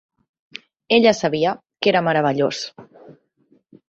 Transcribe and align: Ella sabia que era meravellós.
Ella 0.97 1.11
sabia 1.17 1.51
que 1.83 1.91
era 1.93 2.01
meravellós. 2.07 2.63